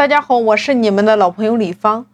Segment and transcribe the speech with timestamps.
[0.00, 2.06] 大家好，我是你们的老朋友李芳。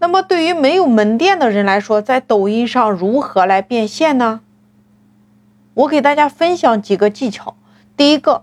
[0.00, 4.40] 那么，对于没有门店的人来说，在抖音上如何来变现呢？
[5.74, 7.54] 我给大家分享几个技巧。
[7.96, 8.42] 第一个，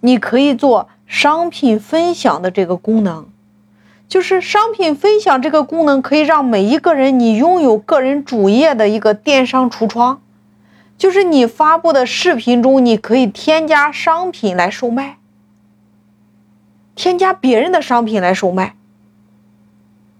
[0.00, 3.26] 你可以做商品分享的这个功能，
[4.06, 10.22] 就是商品分享这个功能可以让每一个人你拥有个人主页的一个电商橱窗，
[10.96, 15.16] 就是你发布的视频中，你可以添加商品来售卖。
[16.94, 18.76] 添加别人的商品来售卖，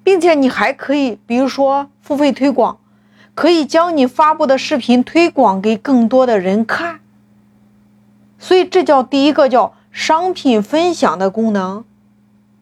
[0.02, 2.78] 并且你还可以，比如说付费推广，
[3.34, 7.00] 可以将你发布的视频推广给更多的人看。
[8.38, 11.84] 所以这叫第一个叫商品分享的功能，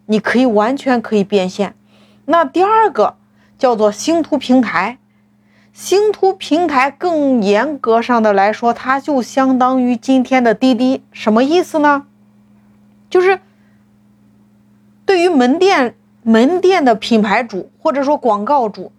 [0.07, 1.75] 你可以完全可以变现。
[2.25, 3.15] 那第二个
[3.59, 4.99] 叫做星图平台，
[5.73, 12.07] 星图平台更严格上的来说，它就相当于今天的滴滴，什么意思呢？
[13.09, 13.41] 就是。
[15.11, 18.93] 对于门店门店的品牌主或者说广告主、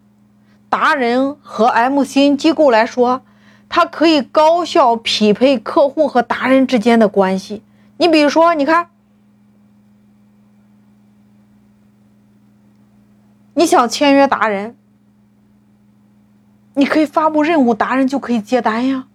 [0.67, 3.22] 达人和 M C 机构来说，
[3.70, 7.64] 它可以高效匹配客户和达人之间的关系。
[7.95, 8.89] 你比如说，你看，
[13.54, 14.76] 你想签约达人，
[16.73, 19.08] 你可以发布任务，达人就可以接单呀。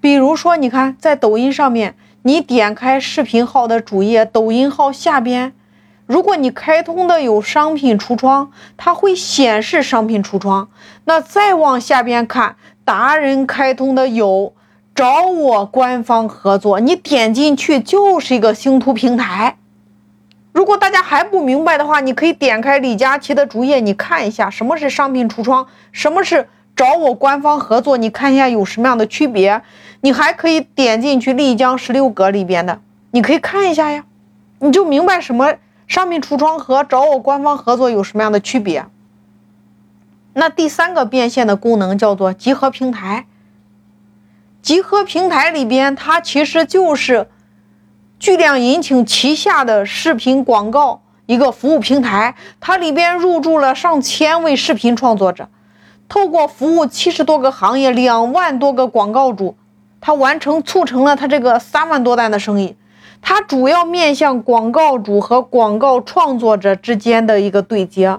[0.00, 1.94] 比如说，你看在抖音上面。
[2.22, 5.54] 你点开视频号的主页，抖音号下边，
[6.04, 10.68] 如果你开通的有商品橱窗，它会显示商品橱窗。
[11.04, 14.52] 那再往下边看，达人开通的有
[14.94, 19.56] 找我官方合作，你点进去就是一个星图平台。
[20.52, 26.50] 如果大家还不明白的话，你可以点开李佳琦的主页，你看一下什么是商品橱窗，什么是。
[26.80, 29.60] 找我官方合作，你看一下有什么样的区别？
[30.00, 34.06] 你还可以点进去丽江十六格里边的，你可以看一下呀，
[34.60, 35.56] 你就明白什么
[35.86, 38.86] 商品橱窗和找我官方合作有什么样的区别。
[40.32, 43.26] 那第三个变现的功能叫做集合平台。
[44.62, 47.28] 集合平台里边，它其实就是
[48.18, 55.46] 巨量引擎旗下的视频广告一个服务平台，它里边入驻了上千位视频创作者。
[56.10, 59.54] 透过服务七十多个行业、两万多个广告主，
[60.00, 62.74] 他完成促成了他这个三万多单的生意。
[63.22, 68.18] 他主要面向广告主和广告创作者之间的一个对接。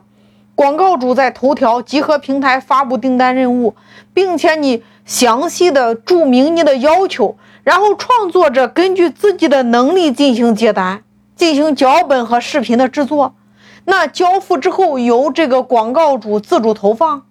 [0.56, 3.76] 广告主在头条集合平台发布订单任务，
[4.14, 11.04] 并且你详细的注明你的要求，然后创作者根据自己的能力进行接单，
[11.36, 13.36] 进行脚本和视频的制作。
[13.84, 17.24] 那交付之后，由这个广告主自主投放。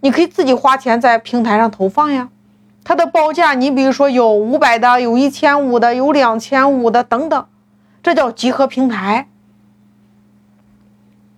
[0.00, 2.28] 你可以自己花钱在平台上投放呀，
[2.84, 7.46] 它的报价，你比如说有五百的，有一千五的，有两千五的等等，
[8.02, 9.28] 这叫集合平台。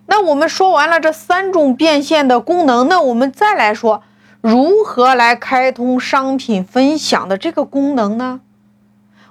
[0.06, 4.03] 那我们说完了这三种变现的功能，那我们再来说
[4.41, 8.41] 如何来开通商品分享的这个功能呢？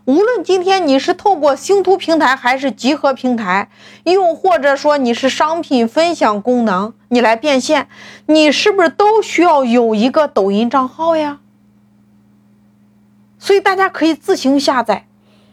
[0.10, 3.70] 无论今天你是透过星图平台，还是集合平台，
[4.06, 7.88] 又或者说你是商品分享功能，你来变现，
[8.26, 11.42] 你是不是都需要有一个抖音账号呀？
[13.38, 15.06] 所以大家可以自行下载。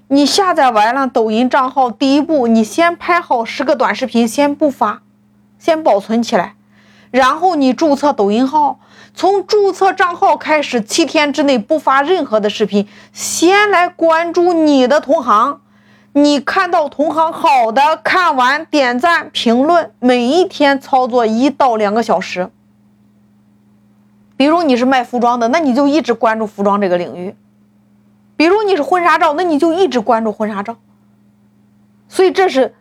[0.08, 5.02] 你下载完了抖音账号，第一步你先拍好十个短视频，先不发，
[5.58, 6.55] 先保存起来，
[7.16, 8.78] 然后你注册抖音号。
[9.14, 15.62] 从注册账号开始，七天之内不发任何的视频，先来关注你的同行。
[16.12, 22.50] 你看到同行好的，看完点赞评论，每一天操作一到两个小时。
[24.36, 27.34] 比如你是卖服装的，那你就一直关注服装这个领域；
[28.36, 30.76] 比如你是婚纱照，那你就一直关注婚纱照。
[32.06, 32.74] 所以这是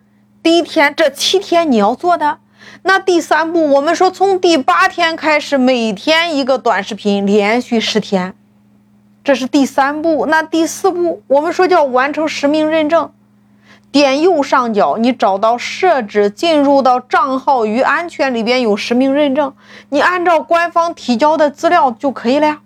[0.44, 2.40] 第一天，这七天你要做的。
[2.84, 8.34] 那第三步，我们说从第八天开始，每天一个短视频，连续十天，
[9.24, 10.26] 这是第三步。
[10.28, 13.12] 那第四步，我们说叫完成实名认证。
[13.92, 19.54] 点右上角，你找到设置，进入到账号与安全里边有实名认证，
[19.90, 22.60] 你按照官方提交的资料就可以了呀。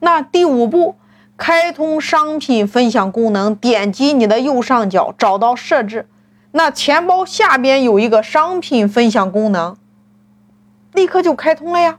[0.00, 0.96] 那第五步，
[1.38, 6.06] 开通商品分享功能，点击你的右上角，找到设置。
[6.50, 9.76] 那钱包下边有一个商品分享功能，
[10.92, 11.98] 立刻就开通了呀。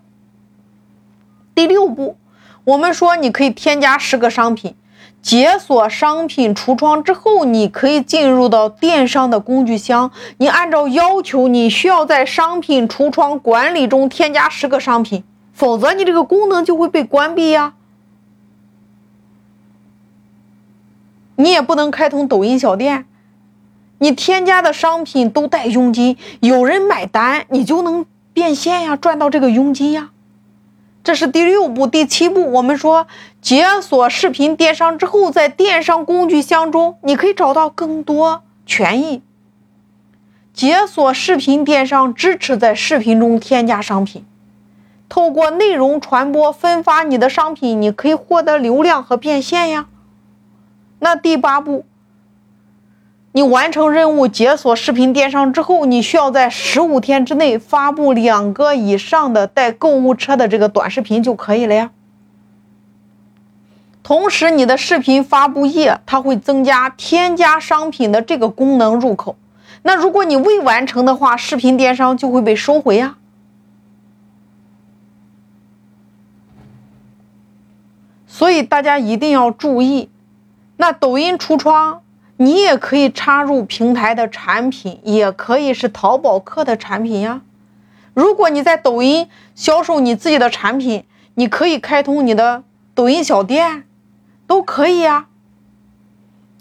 [1.53, 2.17] 第六步，
[2.63, 4.75] 我们说你可以添加十个商品，
[5.21, 10.11] 解锁商品橱窗之后，你可以进入到电商的工具箱。
[10.37, 15.23] 你按照要求，你需要在商品橱窗管理中添加十个商品，
[15.53, 17.75] 否则你这个功能就会被关闭呀。
[21.35, 23.05] 你也不能开通抖音小店。
[23.99, 30.11] 你添加的商品都带佣金，有人买单，你就能变现呀，赚到这个佣金呀。
[31.03, 32.51] 这是第六步、第七步。
[32.53, 33.07] 我们说
[33.41, 39.21] 解锁视频电商之后，在电商工具箱中，你可以找到更多权益。
[40.53, 44.25] 解锁视频电商支持在视频中添加商品，
[45.07, 49.87] 透过内容传播分发你的商品，你可以获得流量和变现呀。
[50.99, 51.85] 那第八步。
[53.31, 61.91] 你完成任务解锁视频电商之后，你需要在十五天之内发布两个以上的带购物车的这个短视频就可以了呀。
[64.01, 69.35] 同时，你的视频发布页它会增加添加商品的这个功能入口。
[69.83, 73.17] 那如果你未完成的话，视频电商就会被收回呀。
[78.25, 80.09] 所以大家一定要注意，
[80.77, 82.01] 那抖音橱窗。
[82.41, 87.41] 你也可以插入平台的产品，也可以是淘宝客的产品呀。
[88.13, 91.03] 如果你在抖音销售你自己的产品，
[91.35, 92.63] 你可以开通你的
[92.95, 93.83] 抖音小店，
[94.47, 95.27] 都可以呀。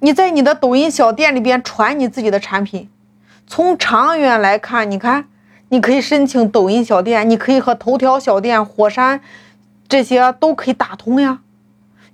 [0.01, 2.91] 你在你的抖音小店里边传你自己的产品，
[3.47, 5.29] 从长远来看，你看，
[5.69, 9.21] 你可以申请抖音小店，你可以和头条小店、火山
[9.89, 11.39] 这些都可以打通呀。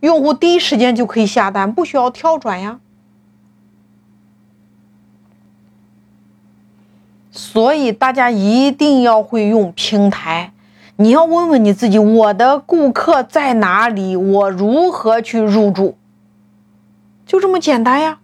[0.00, 2.80] 用户第一时间就可以下单，不需要跳转呀。
[7.36, 10.52] 所以大家一定要会用平台。
[10.96, 14.14] 你要问问你自己：我的顾客在哪里？
[14.14, 15.96] 我如何去入驻？
[17.26, 18.20] 就这么简单呀。